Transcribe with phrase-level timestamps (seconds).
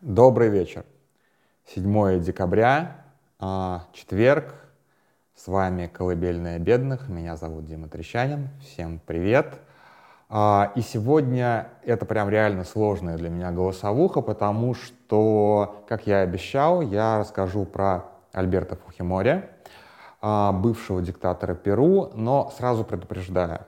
[0.00, 0.84] Добрый вечер.
[1.74, 3.02] 7 декабря,
[3.40, 4.54] а, четверг.
[5.34, 7.08] С вами «Колыбельная бедных».
[7.08, 8.48] Меня зовут Дима Трещанин.
[8.60, 9.58] Всем привет.
[10.28, 16.22] А, и сегодня это прям реально сложная для меня голосовуха, потому что, как я и
[16.22, 19.50] обещал, я расскажу про Альберта Фухимори,
[20.20, 23.66] а, бывшего диктатора Перу, но сразу предупреждаю.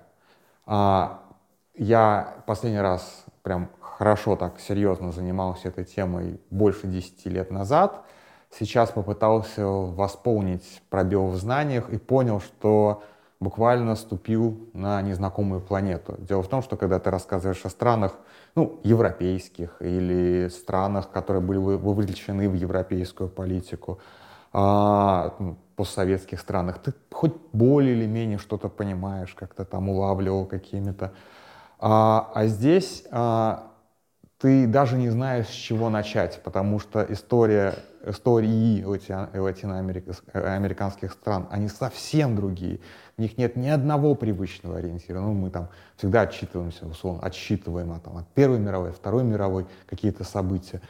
[1.74, 3.68] Я последний раз прям
[4.00, 8.02] хорошо так серьезно занимался этой темой больше 10 лет назад.
[8.50, 13.02] Сейчас попытался восполнить пробел в знаниях и понял, что
[13.40, 16.14] буквально ступил на незнакомую планету.
[16.18, 18.12] Дело в том, что когда ты рассказываешь о странах,
[18.54, 23.98] ну, европейских или странах, которые были вовлечены в европейскую политику,
[24.54, 31.12] а, ну, постсоветских странах, ты хоть более или менее что-то понимаешь, как-то там улавливал какими-то.
[31.78, 33.69] А, а здесь а,
[34.40, 37.74] ты даже не знаешь, с чего начать, потому что история,
[38.06, 42.80] истории латиноамериканских стран, они совсем другие.
[43.18, 45.20] В них нет ни одного привычного ориентира.
[45.20, 50.24] Ну, мы там всегда отчитываемся, условно, отсчитываем а, там, от Первой мировой, Второй мировой какие-то
[50.24, 50.80] события.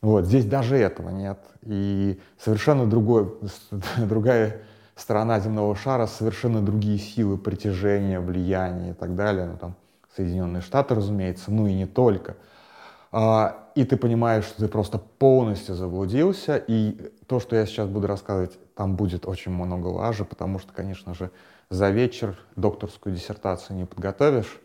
[0.00, 1.40] Вот, здесь даже этого нет.
[1.62, 3.34] И совершенно другой,
[3.98, 4.58] другая
[4.94, 9.46] сторона земного шара, совершенно другие силы притяжения, влияния и так далее.
[9.46, 9.74] Ну, там,
[10.14, 12.36] Соединенные Штаты, разумеется, ну и не только–
[13.12, 18.58] и ты понимаешь, что ты просто полностью заблудился, и то, что я сейчас буду рассказывать,
[18.74, 21.30] там будет очень много лажи, потому что, конечно же,
[21.70, 24.60] за вечер докторскую диссертацию не подготовишь,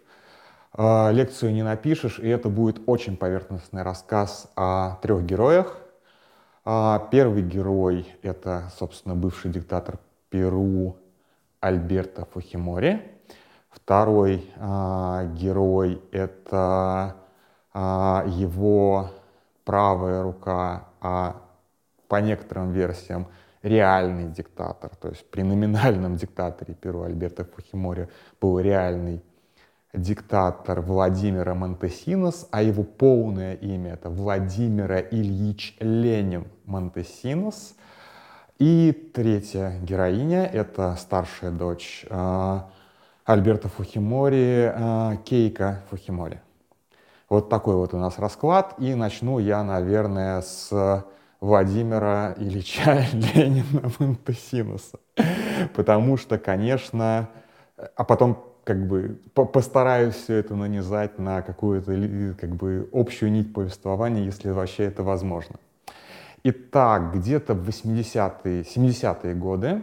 [0.73, 5.78] а, лекцию не напишешь, и это будет очень поверхностный рассказ о трех героях.
[6.66, 10.98] А, первый герой— это, собственно, бывший диктатор Перу
[11.62, 13.02] Альберто Фухимори.
[13.70, 14.38] Второй
[15.36, 17.16] герой— это а,
[17.76, 19.12] его
[19.66, 21.42] правая рука, а
[22.08, 23.28] по некоторым версиям
[23.64, 28.08] реальный диктатор, то есть при номинальном диктаторе Перу Альберто Фухимори
[28.39, 29.23] был реальный
[29.94, 37.76] диктатор Владимира Монтесинос, а его полное имя это Владимира Ильич Ленин Монтесинос.
[38.58, 42.60] И третья героиня— это старшая дочь э,
[43.26, 46.39] Альберта Фухимори, э, Кейка Фухимори.
[47.30, 48.75] Вот такой вот у нас расклад.
[48.77, 51.03] И начну я, наверное, с
[51.39, 54.99] Владимира Ильича Ленина Монтесиноса.
[55.75, 57.30] Потому что, конечно,
[57.95, 61.93] а потом как бы постараюсь все это нанизать на какую-то
[62.39, 65.55] как бы общую нить повествования, если вообще это возможно.
[66.43, 69.81] Итак, где-то в 80-е, 70-е годы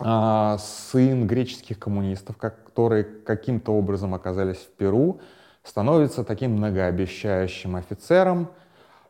[0.00, 5.20] э, сын греческих коммунистов, которые каким-то образом оказались в Перу,
[5.68, 8.48] становится таким многообещающим офицером,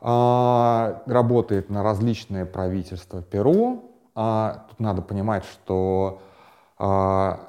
[0.01, 3.93] а, работает на различные правительства Перу.
[4.15, 6.21] А, тут надо понимать, что
[6.77, 7.49] а,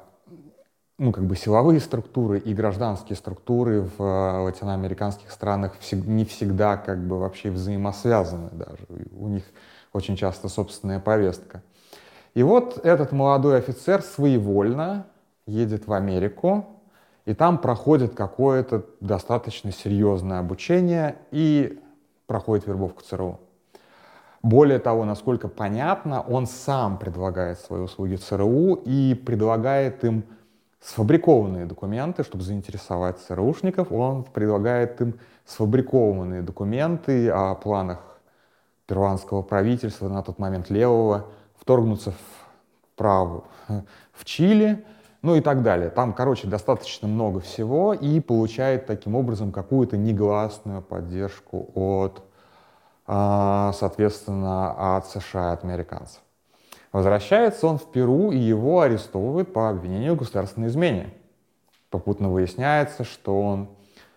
[0.98, 7.18] ну, как бы силовые структуры и гражданские структуры в латиноамериканских странах не всегда как бы
[7.18, 8.86] вообще взаимосвязаны даже.
[9.12, 9.42] У них
[9.92, 11.62] очень часто собственная повестка.
[12.34, 15.06] И вот этот молодой офицер своевольно
[15.46, 16.79] едет в Америку,
[17.24, 21.80] и там проходит какое-то достаточно серьезное обучение и
[22.26, 23.40] проходит вербовку ЦРУ.
[24.42, 30.24] Более того, насколько понятно, он сам предлагает свои услуги ЦРУ и предлагает им
[30.80, 33.92] сфабрикованные документы, чтобы заинтересовать ЦРУшников.
[33.92, 37.98] Он предлагает им сфабрикованные документы о планах
[38.86, 41.26] перуанского правительства, на тот момент левого,
[41.60, 43.44] вторгнуться в право
[44.12, 44.84] в Чили,
[45.22, 45.90] ну и так далее.
[45.90, 52.22] Там, короче, достаточно много всего и получает таким образом какую-то негласную поддержку от,
[53.06, 56.20] а, соответственно, от США, от американцев.
[56.92, 61.12] Возвращается он в Перу, и его арестовывают по обвинению в государственной измене.
[61.90, 63.68] Попутно выясняется, что он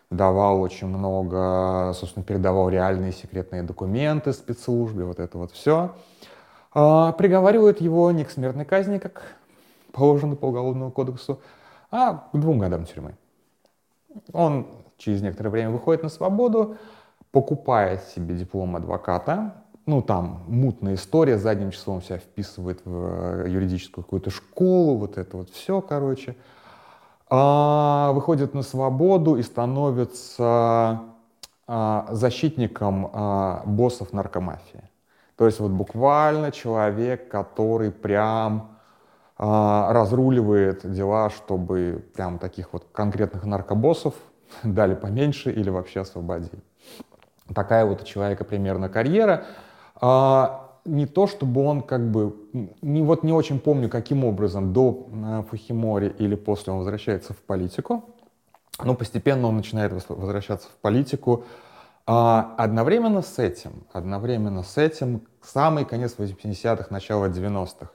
[0.10, 5.92] давал очень много, собственно, передавал реальные секретные документы спецслужбе, вот это вот все.
[6.74, 9.24] А, приговаривают его не к смертной казни, как
[9.94, 11.40] положено по Уголовному кодексу,
[11.90, 13.16] а к двум годам тюрьмы.
[14.34, 14.68] Он
[14.98, 16.76] через некоторое время выходит на свободу,
[17.32, 19.54] покупает себе диплом адвоката,
[19.86, 25.38] ну, там мутная история, задним числом себя вписывает в э, юридическую какую-то школу, вот это
[25.38, 26.36] вот все, короче.
[27.30, 31.02] А, выходит на свободу и становится
[31.68, 34.84] а, защитником а, боссов наркомафии.
[35.36, 38.73] То есть вот буквально человек, который прям
[39.38, 44.14] разруливает дела, чтобы прям таких вот конкретных наркобоссов
[44.64, 46.62] дали поменьше или вообще освободили.
[47.54, 49.46] такая вот у человека примерно карьера.
[50.00, 52.36] А, не то, чтобы он как бы,
[52.82, 57.38] не, вот не очень помню, каким образом до э, Фухимори или после он возвращается в
[57.38, 58.04] политику,
[58.84, 61.46] но постепенно он начинает возвращаться в политику.
[62.06, 67.92] А одновременно с этим, одновременно с этим, самый конец 80-х, начало 90-х,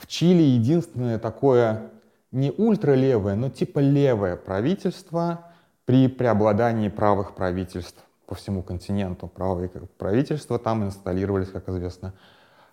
[0.00, 1.90] в Чили единственное такое
[2.32, 5.46] не ультралевое, но типа левое правительство
[5.84, 9.28] при преобладании правых правительств по всему континенту.
[9.28, 12.12] Правые правительства там инсталлировались, как известно,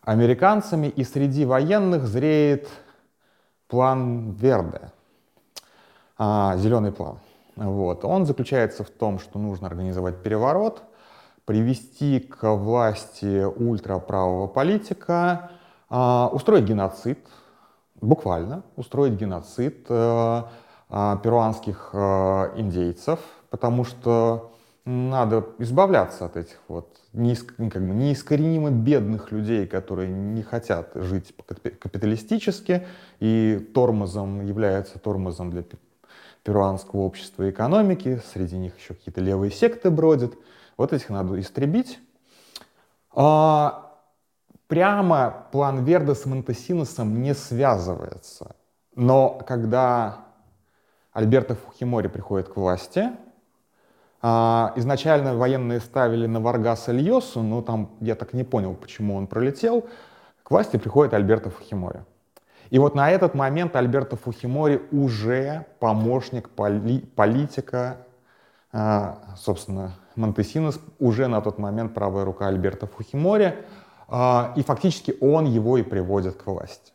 [0.02, 2.68] американцами, и среди военных зреет
[3.68, 4.92] план Верде,
[6.18, 7.20] а, зеленый план.
[7.56, 8.04] Вот.
[8.04, 10.84] Он заключается в том, что нужно организовать переворот,
[11.46, 15.52] привести к власти ультраправого политика,
[16.34, 17.20] устроить геноцид,
[18.02, 20.44] буквально устроить геноцид э,
[20.90, 21.98] а, перуанских э,
[22.58, 23.20] индейцев,
[23.50, 24.52] потому что
[24.86, 31.34] надо избавляться от этих вот неиск, бы, неискоренимо бедных людей, которые не хотят жить
[31.80, 32.86] капиталистически,
[33.20, 35.64] и тормозом являются тормозом для
[36.44, 40.34] перуанского общества и экономики, среди них еще какие-то левые секты бродят.
[40.76, 42.00] Вот этих надо истребить.
[43.16, 43.93] А,
[44.74, 48.56] прямо план Верда с Монтесиносом не связывается.
[48.96, 50.26] Но когда
[51.12, 53.12] Альберто Фухимори приходит к власти,
[54.20, 59.28] а, изначально военные ставили на Варгаса Льосу, но там я так не понял, почему он
[59.28, 59.86] пролетел.
[60.42, 62.00] К власти приходит Альберто Фухимори.
[62.72, 67.98] И вот на этот момент Альберто Фухимори уже помощник поли политика,
[68.72, 73.54] а, собственно, Монтесинос уже на тот момент правая рука Альберто Фухимори,
[74.10, 76.92] и фактически он его и приводит к власти.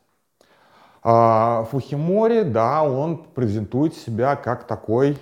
[1.02, 5.18] Фухимори, да, он презентует себя как такой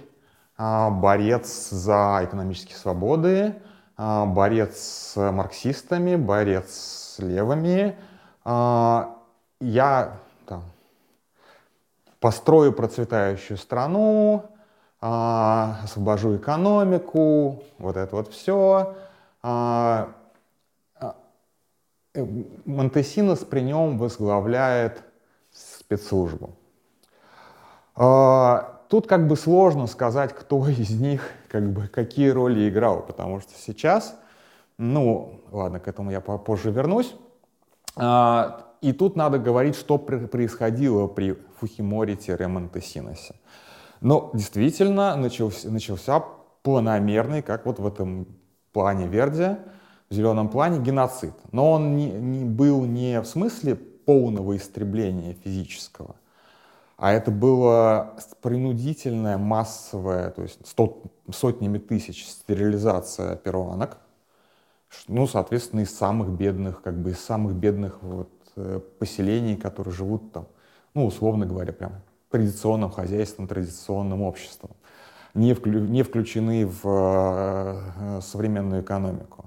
[0.59, 3.55] а, борец за экономические свободы,
[3.99, 7.95] а, борец с марксистами, борец с левыми.
[8.43, 9.19] А,
[9.61, 10.17] я
[10.47, 10.63] там,
[12.21, 14.45] построю процветающую страну,
[14.99, 18.95] освобожу экономику, вот это вот все.
[22.65, 25.03] Монтесинос при нем возглавляет
[25.51, 26.57] спецслужбу
[28.89, 33.53] тут как бы сложно сказать, кто из них как бы какие роли играл, потому что
[33.57, 34.19] сейчас,
[34.79, 37.15] ну, ладно, к этому я попозже вернусь.
[37.97, 43.35] А, и тут надо говорить, что происходило при Фухиморе-Монтесиносе.
[44.01, 46.23] Но действительно начался, начался
[46.63, 48.27] планомерный, как вот в этом
[48.73, 49.57] плане Верди,
[50.09, 51.35] в зеленом плане, геноцид.
[51.53, 56.17] Но он не, не был не в смысле полного истребления физического,
[56.97, 63.99] а это было принудительная, массовая, то есть сто, сотнями тысяч стерилизация перуанок,
[65.09, 70.33] ну, соответственно, из самых бедных, как бы из самых бедных вот, э, поселений, которые живут
[70.33, 70.47] там,
[70.95, 71.93] ну, условно говоря, прям
[72.31, 74.71] традиционным хозяйством, традиционным обществом,
[75.35, 79.46] не, вклю, не включены в э, современную экономику.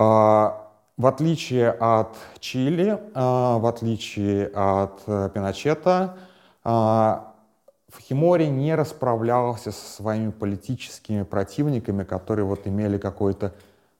[0.00, 6.16] А, в отличие от Чили, а, в отличие от э, Пиночета,
[6.62, 7.34] а,
[7.88, 13.54] Фахимори не расправлялся со своими политическими противниками, которые вот имели какой-то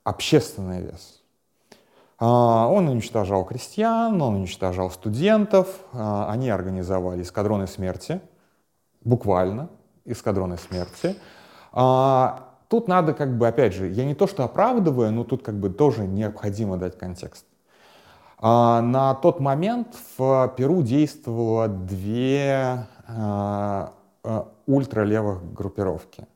[0.05, 1.21] общественный вес.
[2.21, 8.21] Он уничтожал крестьян, он уничтожал студентов, они организовали эскадроны смерти,
[9.05, 9.69] буквально
[10.05, 11.17] эскадроны смерти.
[12.69, 15.71] Тут надо как бы, опять же, я не то что оправдываю, но тут как бы
[15.71, 17.47] тоже необходимо дать контекст.
[18.41, 26.27] А, на тот момент в Перу действовало две а, а, ультралевых группировки.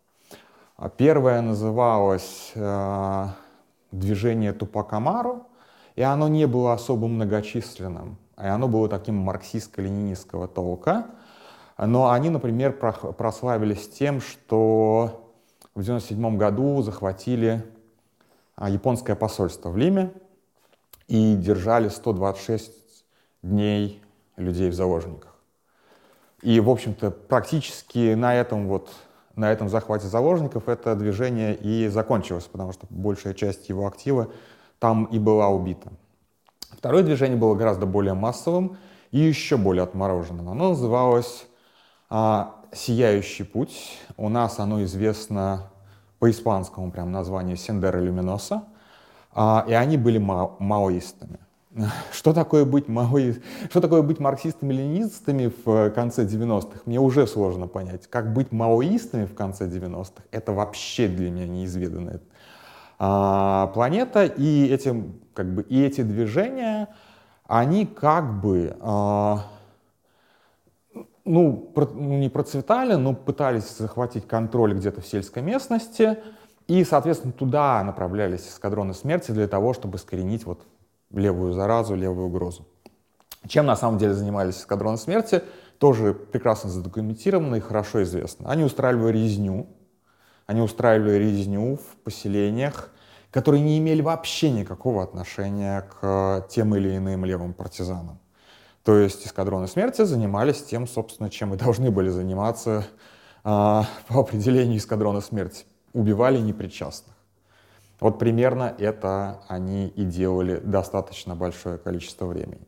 [0.96, 2.52] Первая называлась
[3.92, 5.46] движение Тупакамару,
[5.94, 11.06] и оно не было особо многочисленным, и оно было таким марксистско-ленинистского толка.
[11.78, 15.21] Но они, например, прославились тем, что
[15.74, 17.64] в 1997 году захватили
[18.58, 20.12] японское посольство в Лиме,
[21.12, 22.72] и держали 126
[23.42, 24.02] дней
[24.36, 25.36] людей в заложниках.
[26.40, 28.90] И, в общем-то, практически на этом вот
[29.36, 34.28] на этом захвате заложников это движение и закончилось, потому что большая часть его актива
[34.78, 35.92] там и была убита.
[36.70, 38.78] Второе движение было гораздо более массовым
[39.10, 40.48] и еще более отмороженным.
[40.48, 41.46] Оно называлось
[42.08, 43.98] а, «Сияющий путь».
[44.16, 45.70] У нас оно известно
[46.18, 48.64] по испанскому прям названию «Сендера Люминоса».
[49.34, 51.38] А, и они были ма маоистами.
[52.12, 53.42] Что такое быть маои...
[53.70, 58.06] что такое быть марксистами-ленинистами в конце 90-х, мне уже сложно понять.
[58.08, 62.20] Как быть маоистами в конце 90-х, это вообще для меня неизведанное
[62.98, 64.94] а, планета, и эти,
[65.34, 66.88] как бы, и эти движения,
[67.46, 69.44] они как бы, а,
[71.24, 76.18] ну, про, ну, не процветали, но пытались захватить контроль где-то в сельской местности,
[76.68, 80.66] и, соответственно, туда направлялись эскадроны смерти для того, чтобы искоренить вот
[81.10, 82.66] левую заразу, левую угрозу.
[83.48, 85.42] Чем на самом деле занимались эскадроны смерти,
[85.78, 88.48] тоже прекрасно задокументировано и хорошо известно.
[88.48, 89.66] Они устраивали резню,
[90.46, 92.90] они устраивали резню в поселениях,
[93.32, 98.21] которые не имели вообще никакого отношения к тем или иным левым партизанам.
[98.84, 102.84] То есть эскадроны смерти занимались тем, собственно, чем и должны были заниматься
[103.44, 105.64] а, по определению эскадрона смерти.
[105.92, 107.14] Убивали непричастных.
[108.00, 112.66] Вот примерно это они и делали достаточно большое количество времени.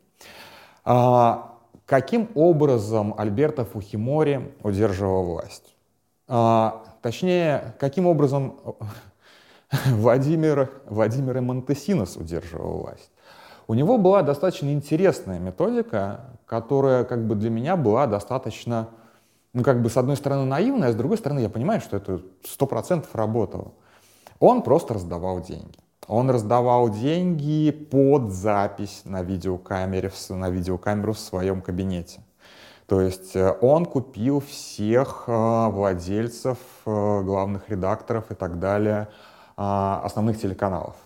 [0.85, 5.75] А, каким образом Альберто Фухимори удерживал власть?
[6.29, 8.59] А, точнее, каким образом
[9.87, 13.11] Владимир, Владимир Монтесинос удерживал власть?
[13.67, 18.89] У него была достаточно интересная методика, которая как бы для меня была достаточно,
[19.53, 22.21] ну как бы с одной стороны наивная, а с другой стороны я понимаю, что это
[22.43, 23.71] сто процентов работало.
[24.39, 25.79] Он просто раздавал деньги.
[26.07, 32.21] Он раздавал деньги под запись на видеокамере, на видеокамеру в своем кабинете.
[32.87, 39.07] То есть э, он купил всех э, владельцев, э, главных редакторов и так далее
[39.57, 40.97] основных телеканалов.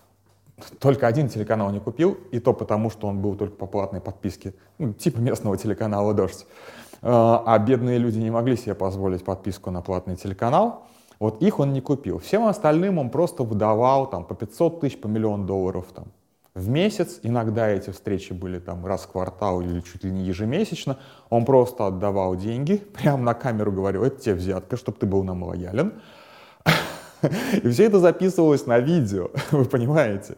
[0.78, 4.54] Только один телеканал не купил, и то потому, что он был только по платной подписке,
[4.78, 6.46] ну, типа местного телеканала «Дождь».
[7.02, 10.86] А бедные люди не могли себе позволить подписку на платный телеканал,
[11.20, 12.18] вот их он не купил.
[12.18, 16.06] Всем остальным он просто выдавал там, по 500 тысяч, по миллион долларов там,
[16.54, 17.20] в месяц.
[17.22, 20.98] Иногда эти встречи были там, раз в квартал или чуть ли не ежемесячно.
[21.28, 25.42] Он просто отдавал деньги, прямо на камеру говорил, это тебе взятка, чтобы ты был нам
[25.42, 26.00] лоялен.
[27.62, 30.36] И все это записывалось на видео, вы понимаете.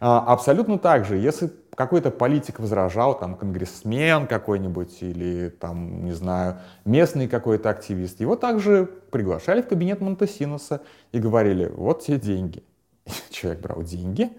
[0.00, 6.58] А, абсолютно так же, если какой-то политик возражал, там, конгрессмен какой-нибудь или, там, не знаю,
[6.84, 10.82] местный какой-то активист, его также приглашали в кабинет Монтесиноса
[11.12, 12.62] и говорили, вот те деньги.
[13.30, 14.30] человек брал деньги,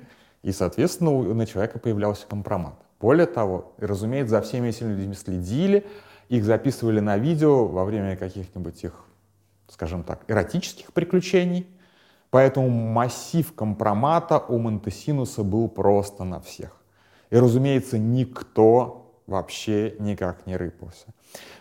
[0.44, 2.76] и, соответственно, на человека появлялся компромат.
[3.00, 5.86] Более того, разумеется, за всеми этими людьми следили,
[6.28, 9.06] их записывали на видео во время каких-нибудь их,
[9.70, 11.68] скажем так, эротических приключений.
[12.30, 16.76] Поэтому массив компромата у Монтесинуса был просто на всех.
[17.32, 21.08] И, разумеется, никто вообще никак не рыпался.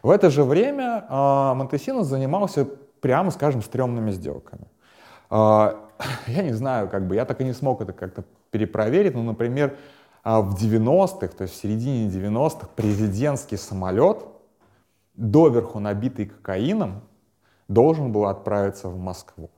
[0.02, 2.66] В это же время э, Монтесинус занимался,
[3.00, 4.66] прямо скажем, стрёмными сделками.
[5.30, 5.74] Э,
[6.26, 9.76] я не знаю, как бы, я так и не смог это как-то перепроверить, но, например,
[10.24, 14.24] э, в 90-х, то есть в середине 90-х, президентский самолет,
[15.14, 17.02] доверху набитый кокаином,
[17.68, 19.50] должен был отправиться в Москву.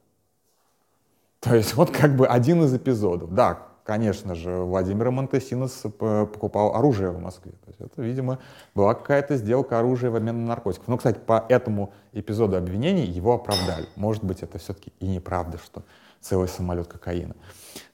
[1.41, 3.35] То есть вот как бы один из эпизодов.
[3.35, 7.53] Да, конечно же, Владимир Монтесинос покупал оружие в Москве.
[7.53, 8.39] То есть это, видимо,
[8.75, 10.87] была какая-то сделка оружия в обмен на наркотиков.
[10.89, 13.87] Но, кстати, по этому эпизоду обвинений его оправдали.
[13.97, 15.83] Может быть, это все-таки и неправда, что
[16.21, 17.35] целый самолет кокаина.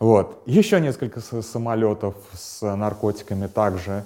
[0.00, 0.42] Вот.
[0.46, 4.04] Еще несколько самолетов с наркотиками также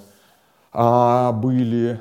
[0.71, 1.99] а, были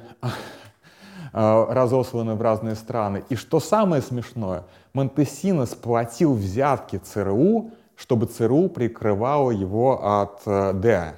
[1.32, 3.24] разосланы в разные страны.
[3.28, 11.16] И что самое смешное, Монтесинос платил взятки ЦРУ чтобы ЦРУ прикрывало его от э, ДА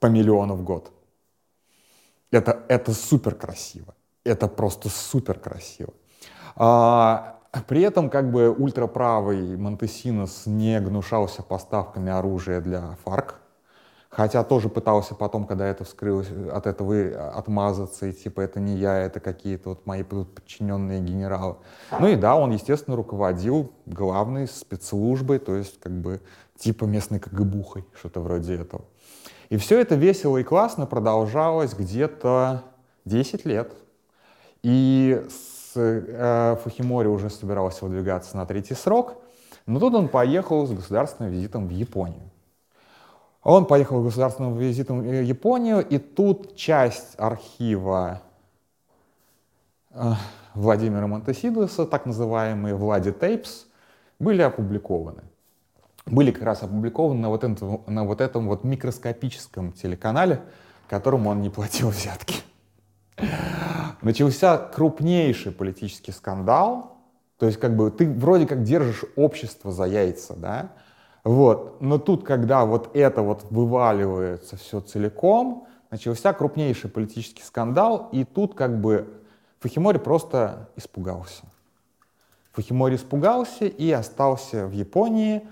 [0.00, 0.92] по миллиону в год.
[2.30, 3.94] Это, это супер красиво.
[4.22, 5.94] Это просто супер красиво.
[6.56, 13.40] А, при этом как бы ультраправый Монтесинос не гнушался поставками оружия для ФАРК,
[14.16, 18.96] Хотя тоже пытался потом, когда это вскрылось, от этого отмазаться, и типа это не я,
[18.96, 21.56] это какие-то вот мои подчиненные генералы.
[22.00, 26.22] Ну и да, он, естественно, руководил главной спецслужбой, то есть как бы
[26.56, 28.86] типа местной КГБухой, что-то вроде этого.
[29.50, 32.62] И все это весело и классно продолжалось где-то
[33.04, 33.70] 10 лет.
[34.62, 39.18] И с, э, Фухимори уже собирался выдвигаться на третий срок,
[39.66, 42.30] но тут он поехал с государственным визитом в Японию.
[43.48, 48.22] Он поехал государственным визитом в Японию, и тут часть архива
[49.92, 50.14] э,
[50.54, 53.66] Владимира Монтесидоса, так называемые Влади Тейпс,
[54.18, 55.22] были опубликованы.
[56.06, 60.40] Были как раз опубликованы на вот, этом, на вот этом вот микроскопическом телеканале,
[60.88, 62.42] которому он не платил взятки.
[64.02, 66.96] Начался крупнейший политический скандал,
[67.38, 70.72] то есть как бы ты вроде как держишь общество за яйца, да,
[71.26, 71.80] вот.
[71.80, 78.54] Но тут, когда вот это вот вываливается все целиком, начался крупнейший политический скандал, и тут
[78.54, 79.08] как бы
[79.58, 81.42] Фахимори просто испугался.
[82.52, 85.42] Фухимори испугался и остался в Японии,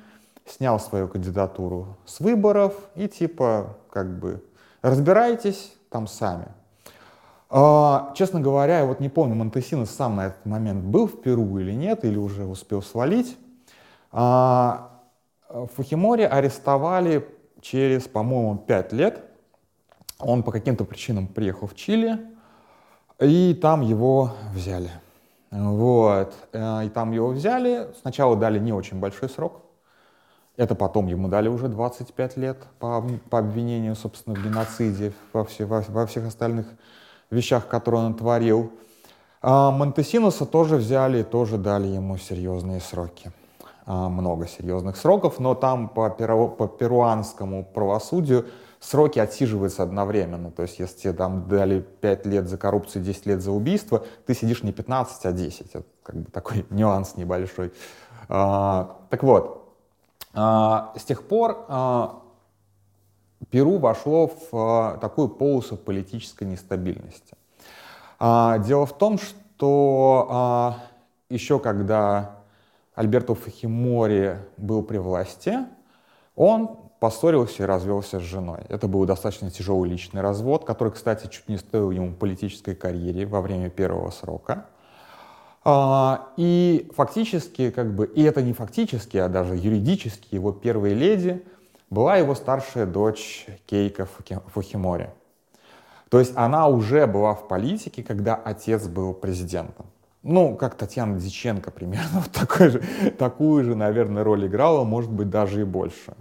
[0.46, 4.44] снял свою кандидатуру с выборов и типа как бы
[4.80, 6.46] разбирайтесь там сами.
[7.50, 11.58] А, честно говоря, я вот не помню, Монтесинос сам на этот момент был в Перу
[11.58, 13.36] или нет, или уже успел свалить.
[14.12, 14.93] А,
[15.76, 17.28] Фухимори арестовали
[17.60, 19.22] через, по-моему, пять лет.
[20.18, 22.18] Он по каким-то причинам приехал в Чили,
[23.20, 24.90] и там его взяли.
[25.50, 26.34] Вот.
[26.52, 27.88] Э, и там его взяли.
[28.00, 29.62] Сначала дали не очень большой срок.
[30.56, 35.64] Это потом ему дали уже 25 лет по, по обвинению, собственно, в геноциде, во, все,
[35.64, 36.66] во, во всех остальных
[37.30, 38.72] вещах, которые он творил.
[39.42, 43.32] А Монтесинуса тоже взяли и тоже дали ему серьезные сроки.
[43.86, 48.46] А, много серьезных сроков, но там по, перу, по перуанскому правосудию
[48.80, 50.50] сроки отсиживаются одновременно.
[50.50, 54.34] То есть если тебе там дали 5 лет за коррупцию, 10 лет за убийство, ты
[54.34, 55.74] сидишь не 15, а 10.
[55.74, 57.72] Это как бы такой нюанс небольшой.
[58.28, 59.76] А, так вот,
[60.32, 62.22] а, с тех пор а,
[63.50, 67.36] Перу вошло в а, такую полосу политической нестабильности.
[68.18, 70.78] А, дело в том, что а,
[71.28, 72.43] еще когда
[72.94, 75.58] Альберто Фахимори был при власти,
[76.36, 78.60] он поссорился и развелся с женой.
[78.68, 83.40] Это был достаточно тяжелый личный развод, который, кстати, чуть не стоил ему политической карьере во
[83.40, 84.66] время первого срока.
[85.64, 91.42] А, и фактически, как бы, и это не фактически, а даже юридически, его первой леди
[91.90, 94.06] была его старшая дочь Кейка
[94.52, 95.10] Фухимори.
[96.10, 99.86] То есть она уже была в политике, когда отец был президентом.
[100.24, 102.82] Ну, как Татьяна Диченко примерно, вот такой же,
[103.18, 106.14] такую же, наверное, роль играла, может быть, даже и больше.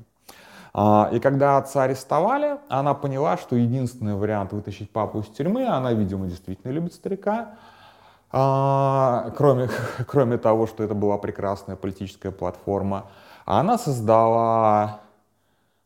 [0.73, 5.93] А, и когда отца арестовали, она поняла, что единственный вариант вытащить папу из тюрьмы, она,
[5.93, 7.55] видимо, действительно любит старика,
[8.29, 9.69] а, кроме,
[10.07, 13.09] кроме того, что это была прекрасная политическая платформа,
[13.45, 14.99] она создала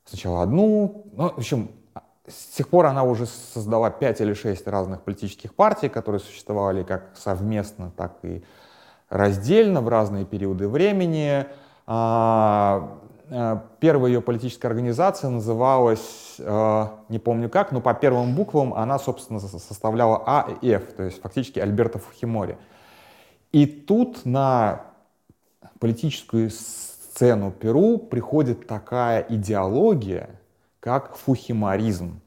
[0.05, 1.69] сначала одну, ну, в общем,
[2.27, 7.11] с тех пор она уже создала пять или шесть разных политических партий, которые существовали как
[7.15, 8.43] совместно, так и
[9.09, 11.45] раздельно в разные периоды времени.
[11.85, 18.73] А, Э, первая ее политическая организация называлась, э, не помню как, но по первым буквам
[18.73, 22.57] она, собственно, составляла А и Ф, то есть фактически Альберто Фухимори.
[23.51, 24.83] И тут на
[25.79, 30.29] политическую сцену Перу приходит такая идеология,
[30.79, 32.21] как фухиморизм.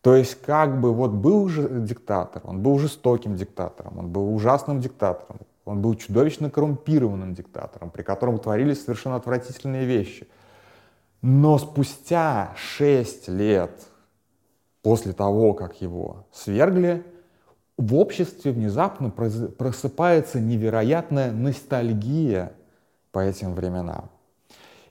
[0.00, 4.80] То есть как бы вот был же диктатор, он был жестоким диктатором, он был ужасным
[4.80, 10.28] диктатором, он был чудовищно коррумпированным диктатором, при котором творились совершенно отвратительные вещи.
[11.20, 13.72] Но спустя шесть лет
[14.82, 17.04] после того, как его свергли,
[17.76, 22.52] в обществе внезапно просыпается невероятная ностальгия
[23.12, 24.10] по этим временам.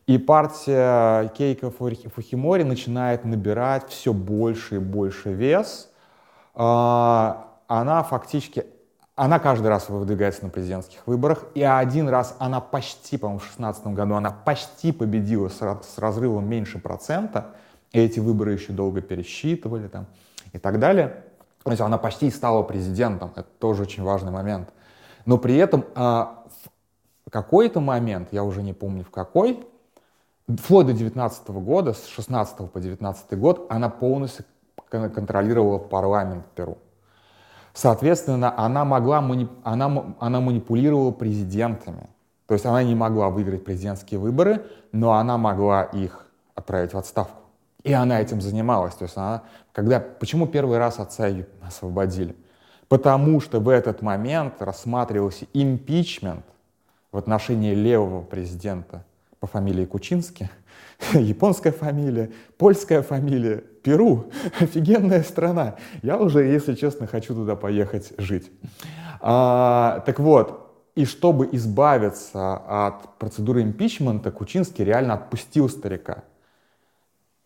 [0.07, 5.89] И партия Кейка Фухимори начинает набирать все больше и больше вес.
[6.55, 8.65] А, она фактически
[9.15, 13.87] она каждый раз выдвигается на президентских выборах, и один раз она почти, по-моему, в 2016
[13.87, 17.47] году, она почти победила с, разрывом меньше процента,
[17.91, 20.05] и эти выборы еще долго пересчитывали там,
[20.53, 21.23] и так далее.
[21.63, 24.69] То есть она почти стала президентом, это тоже очень важный момент.
[25.25, 26.43] Но при этом а,
[27.25, 29.67] в какой-то момент, я уже не помню в какой,
[30.47, 34.45] вплоть до 19 года, с 16 по 19 год, она полностью
[34.89, 36.77] контролировала парламент Перу.
[37.73, 39.19] Соответственно, она, могла,
[39.63, 42.09] она, она манипулировала президентами.
[42.47, 47.41] То есть она не могла выиграть президентские выборы, но она могла их отправить в отставку.
[47.83, 48.95] И она этим занималась.
[48.95, 52.35] То есть она, когда, почему первый раз отца ее освободили?
[52.87, 56.45] Потому что в этот момент рассматривался импичмент
[57.11, 59.03] в отношении левого президента
[59.39, 60.49] по фамилии Кучинский,
[61.13, 65.75] японская фамилия, польская фамилия, Перу, офигенная страна.
[66.01, 68.51] Я уже, если честно, хочу туда поехать жить.
[69.21, 76.23] А, так вот, и чтобы избавиться от процедуры импичмента, Кучинский реально отпустил старика.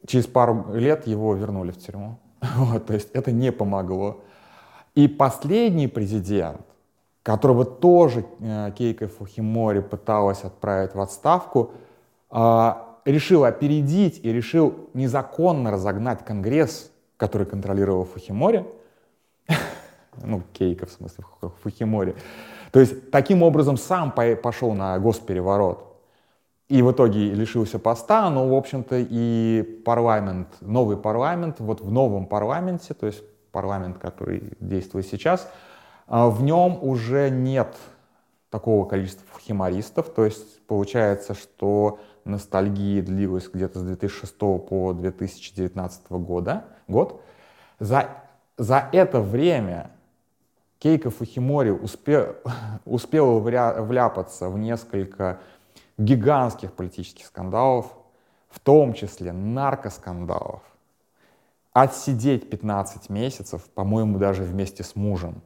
[0.07, 2.19] Через пару лет его вернули в тюрьму.
[2.55, 4.23] Вот, то есть это не помогло.
[4.95, 6.65] И последний президент,
[7.23, 11.71] которого тоже э, Кейко Фухимори пыталась отправить в отставку,
[12.31, 12.73] э,
[13.05, 18.65] решил опередить и решил незаконно разогнать Конгресс, который контролировал Фухимори,
[20.23, 21.25] ну, Кейка, в смысле,
[21.63, 22.15] Фухимори.
[22.71, 25.87] То есть, таким образом, сам пошел на госпереворот.
[26.69, 32.25] И в итоге лишился поста, но, в общем-то, и парламент, новый парламент, вот в новом
[32.25, 35.70] парламенте, то есть парламент, который действует сейчас, а,
[36.07, 37.75] в нем уже нет
[38.49, 46.65] такого количества фухимористов, то есть получается, что ностальгия длилась где-то с 2006 по 2019 года,
[46.87, 47.21] год.
[47.79, 48.09] За,
[48.57, 49.91] за это время
[50.79, 52.35] Кейко Фухимори успел,
[52.85, 55.39] успел вляпаться в несколько
[55.97, 57.93] гигантских политических скандалов,
[58.49, 60.61] в том числе наркоскандалов,
[61.71, 65.41] отсидеть 15 месяцев, по-моему, даже вместе с мужем.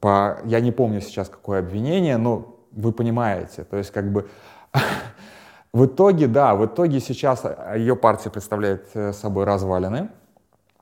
[0.00, 4.28] По, я не помню сейчас, какое обвинение, но вы понимаете, то есть как бы
[5.72, 10.10] в итоге, да, в итоге сейчас ее партия представляет э, собой развалины.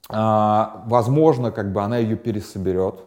[0.09, 3.06] А, возможно, как бы она ее пересоберет,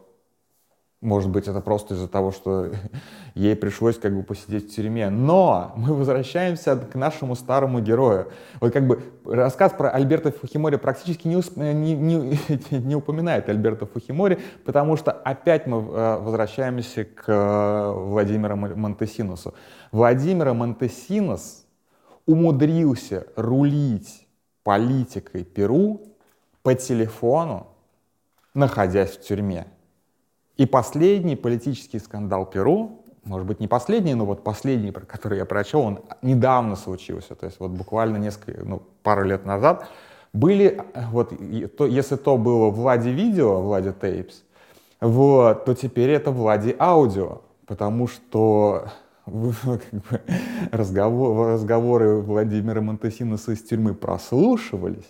[1.02, 2.72] может быть, это просто из-за того, что
[3.34, 5.10] ей пришлось как бы посидеть в тюрьме.
[5.10, 8.32] Но мы возвращаемся к нашему старому герою.
[8.60, 11.56] Вот как бы рассказ про Альберта Фухимори практически не, усп...
[11.56, 12.38] не, не,
[12.72, 19.54] не упоминает Альберта Фухимори, потому что опять мы э, возвращаемся к э, Владимиру Монтесинусу.
[19.94, 21.66] Владимир Монтесинус
[22.26, 24.28] умудрился рулить
[24.64, 26.02] политикой Перу
[26.62, 27.68] по телефону,
[28.54, 29.66] находясь в тюрьме.
[30.60, 35.46] И последний политический скандал Перу, может быть, не последний, но вот последний, про который я
[35.46, 39.88] прочел, он недавно случился, то есть вот буквально несколько, ну, пару лет назад,
[40.34, 41.32] были, вот,
[41.78, 44.44] то, если то было Влади Видео, Влади Тейпс,
[45.00, 48.90] вот, то теперь это Влади Аудио, потому что
[49.26, 50.22] как бы,
[50.74, 55.08] разговор, разговоры Владимира Монтесинуса из тюрьмы прослушивались,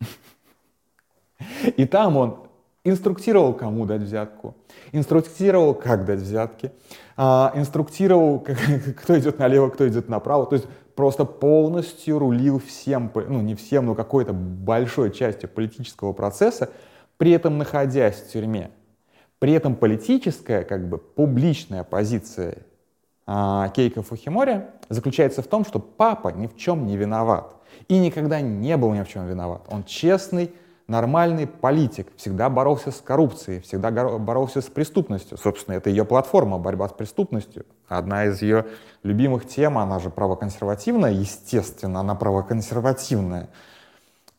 [1.76, 2.51] и там он
[2.84, 4.56] инструктировал, кому дать взятку,
[4.92, 6.72] инструктировал, как дать взятки,
[7.16, 8.40] а, инструктировал,
[9.00, 10.46] кто идет налево, кто идет направо.
[10.46, 16.70] То есть просто полностью рулил всем, ну не всем, но какой-то большой частью политического процесса,
[17.16, 18.70] при этом находясь в тюрьме.
[19.38, 22.58] При этом политическая, как бы публичная позиция
[23.26, 27.54] а, Кейка Фухимори заключается в том, что папа ни в чем не виноват.
[27.88, 29.62] И никогда не был ни в чем виноват.
[29.68, 30.52] Он честный,
[30.92, 35.38] нормальный политик, всегда боролся с коррупцией, всегда боролся с преступностью.
[35.38, 37.64] Собственно, это ее платформа, борьба с преступностью.
[37.88, 38.66] Одна из ее
[39.02, 43.48] любимых тем, она же правоконсервативная, естественно, она правоконсервативная.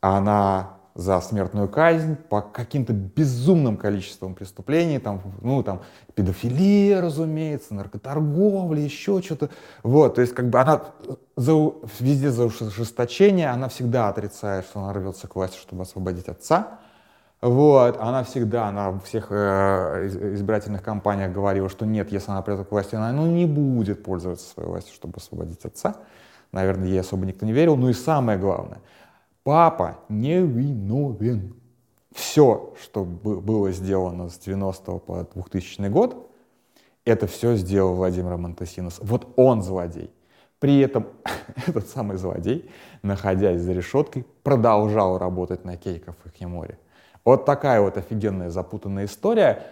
[0.00, 5.82] Она за смертную казнь по каким-то безумным количествам преступлений, там, ну, там,
[6.14, 9.50] педофилия, разумеется, наркоторговля, еще что-то.
[9.82, 10.82] Вот, то есть, как бы она
[11.34, 11.52] за,
[11.98, 16.78] везде за ужесточение, она всегда отрицает, что она рвется к власти, чтобы освободить отца.
[17.40, 22.68] Вот, она всегда, она в всех э, избирательных кампаниях говорила, что нет, если она придет
[22.68, 25.96] к власти, она ну, не будет пользоваться своей властью, чтобы освободить отца.
[26.52, 27.76] Наверное, ей особо никто не верил.
[27.76, 28.78] Ну и самое главное—
[29.44, 31.54] Папа не виновен.
[32.12, 36.30] Все, что было сделано с 90 по 2000 год,
[37.04, 39.00] это все сделал Владимир Монтесинус.
[39.02, 40.10] Вот он злодей.
[40.60, 41.08] При этом
[41.66, 42.70] этот самый злодей,
[43.02, 46.78] находясь за решеткой, продолжал работать на Кейков и Химоре.
[47.24, 49.62] Вот такая вот офигенная запутанная история.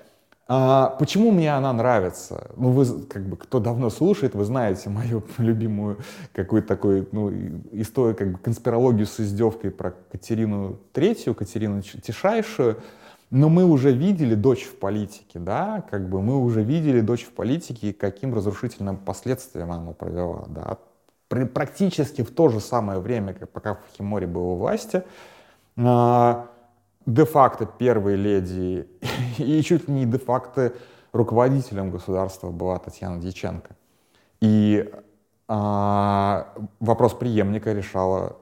[0.48, 2.50] А, почему мне она нравится?
[2.56, 5.98] Ну, вы, как бы, кто давно слушает, вы знаете мою любимую
[6.32, 7.30] какую-то такую, ну,
[7.72, 12.78] историю, как бы, конспирологию с издевкой про Катерину Третью, Катерину Тишайшую.
[13.30, 17.30] Но мы уже видели дочь в политике, да, как бы мы уже видели дочь в
[17.32, 20.76] политике и каким разрушительным последствиям она привела, да.
[21.46, 25.02] Практически в то же самое время, как пока Фахимори был у власти,
[25.78, 26.50] а,
[27.06, 28.88] де-факто первой леди
[29.38, 30.72] и чуть ли не де-факто
[31.12, 33.76] руководителем государства была Татьяна Дьяченко.
[34.40, 34.92] И
[35.48, 38.36] а, вопрос преемника решала,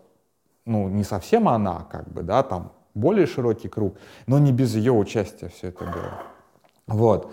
[0.64, 3.96] ну, не совсем она, как бы, да, там более широкий круг,
[4.26, 6.12] но не без ее участия все это было.
[6.86, 7.32] Вот.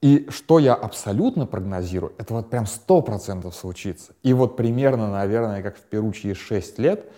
[0.00, 4.12] И что я абсолютно прогнозирую, это вот прям сто процентов случится.
[4.22, 7.10] И вот примерно, наверное, как в Перу через 6 лет,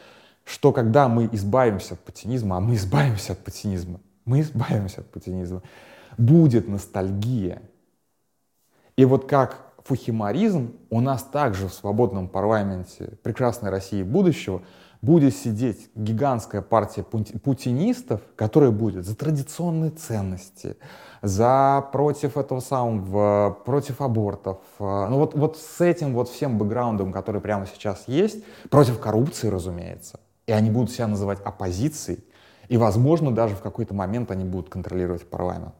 [0.44, 5.62] что когда мы избавимся от патинизма, а мы избавимся от патинизма, мы избавимся от патинизма,
[6.18, 7.62] будет ностальгия.
[8.96, 14.62] И вот как фухимаризм у нас также в свободном парламенте прекрасной России будущего
[15.00, 20.76] будет сидеть гигантская партия путинистов, которая будет за традиционные ценности,
[21.22, 24.58] за против этого самого, против абортов.
[24.78, 30.20] Ну вот, вот с этим вот всем бэкграундом, который прямо сейчас есть, против коррупции, разумеется.
[30.50, 32.24] И они будут себя называть оппозицией.
[32.66, 35.76] И, возможно, даже в какой-то момент они будут контролировать парламент.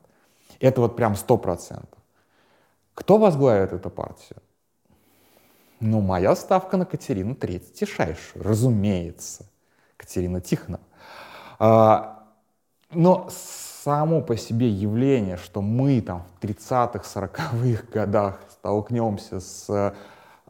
[0.60, 1.98] Это вот прям сто процентов.
[2.94, 4.38] Кто возглавит эту партию?
[5.80, 9.44] Ну, моя ставка на Катерину Третью Тишайшую, разумеется.
[9.96, 10.84] Катерина Тихонова.
[11.58, 12.28] А,
[12.92, 19.92] но само по себе явление, что мы там в 30-х, 40-х годах столкнемся с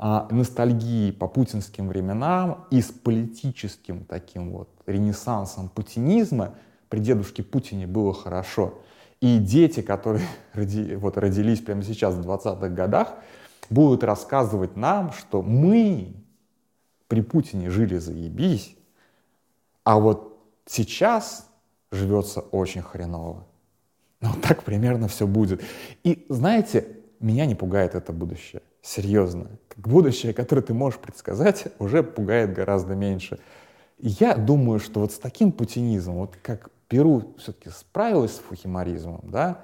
[0.03, 6.55] а, ностальгией по путинским временам и с политическим таким вот ренессансом путинизма,
[6.89, 8.81] при дедушке Путине было хорошо.
[9.21, 13.13] И дети, которые роди, вот, родились прямо сейчас в 20-х годах,
[13.69, 16.15] будут рассказывать нам, что мы
[17.07, 18.75] при Путине жили заебись,
[19.85, 21.47] а вот сейчас
[21.93, 23.47] живется очень хреново.
[24.23, 25.63] Ну, так примерно все будет.
[26.05, 26.89] И знаете,
[27.21, 28.63] меня не пугает это будущее.
[28.83, 29.51] Серьезно.
[29.77, 33.39] Будущее, которое ты можешь предсказать, уже пугает гораздо меньше.
[33.99, 39.61] я думаю, что вот с таким путинизмом, вот как Перу все-таки справилась с фухиморизмом, да,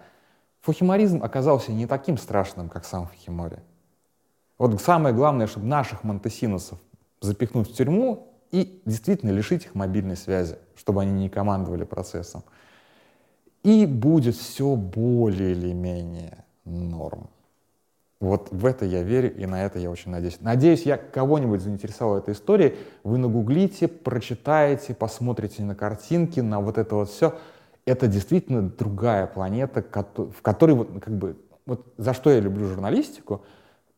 [0.61, 3.59] фухиморизм оказался не таким страшным, как сам Фухимори.
[4.59, 6.79] Вот самое главное, чтобы наших монтесиносов
[7.21, 12.45] запихнуть в тюрьму и действительно лишить их мобильной связи, чтобы они не командовали процессом.
[13.63, 17.29] И будет все более или менее норм.
[18.19, 20.39] Вот в это я верю, и на это я очень надеюсь.
[20.41, 22.75] Надеюсь, я кого-нибудь заинтересовал этой историей.
[23.05, 27.35] Вы нагуглите, прочитаете, посмотрите на картинки, на вот это вот все.
[27.85, 33.45] Это действительно другая планета, в которой вот как бы вот за что я люблю журналистику,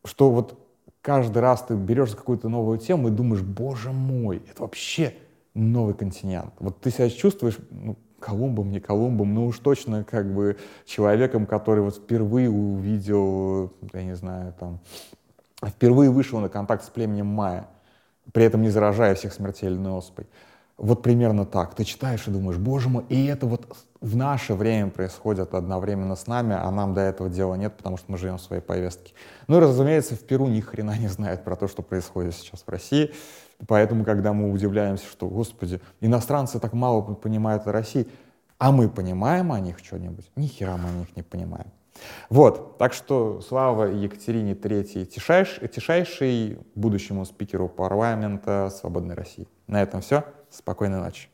[0.03, 0.59] что вот
[1.01, 5.13] каждый раз ты берешь какую-то новую тему и думаешь, боже мой, это вообще
[5.53, 6.53] новый континент.
[6.59, 11.83] Вот ты себя чувствуешь, ну, Колумбом, не Колумбом, но уж точно как бы человеком, который
[11.83, 14.79] вот впервые увидел, я не знаю, там,
[15.65, 17.67] впервые вышел на контакт с племенем Майя,
[18.31, 20.27] при этом не заражая всех смертельной оспой.
[20.77, 21.75] Вот примерно так.
[21.75, 26.25] Ты читаешь и думаешь, боже мой, и это вот в наше время происходит одновременно с
[26.25, 29.13] нами, а нам до этого дела нет, потому что мы живем в своей повестке.
[29.47, 32.69] Ну и, разумеется, в Перу ни хрена не знает про то, что происходит сейчас в
[32.69, 33.11] России.
[33.67, 38.07] Поэтому, когда мы удивляемся, что, господи, иностранцы так мало понимают о России,
[38.57, 40.29] а мы понимаем о них что-нибудь?
[40.35, 41.71] Ни хера мы о них не понимаем.
[42.29, 49.47] Вот, так что слава Екатерине III Тишайш, Тишайшей, будущему спикеру парламента Свободной России.
[49.67, 50.23] На этом все.
[50.49, 51.29] Спокойной ночи.